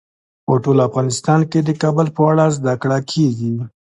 په 0.45 0.53
ټول 0.63 0.77
افغانستان 0.87 1.39
کې 1.51 1.59
د 1.63 1.69
کابل 1.81 2.07
په 2.15 2.21
اړه 2.31 2.45
زده 2.57 2.73
کړه 2.81 2.97
کېږي. 3.11 3.53